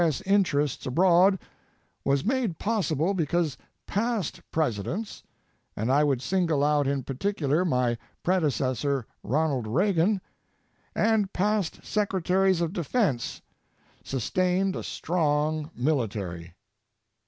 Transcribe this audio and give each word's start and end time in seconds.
S. 0.03 0.19
interests 0.21 0.87
abroad 0.87 1.37
was 2.03 2.25
made 2.25 2.57
possible 2.57 3.13
because 3.13 3.55
past 3.85 4.41
Presidents, 4.51 5.21
and 5.75 5.91
I 5.91 6.03
would 6.03 6.23
single 6.23 6.63
out 6.63 6.87
in 6.87 7.03
particular 7.03 7.63
my 7.63 7.99
predecessor, 8.23 9.05
Ronald 9.21 9.67
Reagan, 9.67 10.19
and 10.95 11.31
past 11.33 11.85
Secretaries 11.85 12.61
of 12.61 12.73
Defense 12.73 13.43
sustained 14.03 14.75
a 14.75 14.81
strong 14.81 15.69
military. 15.75 16.55